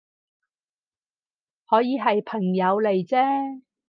[1.69, 3.61] 可以係朋友嚟啫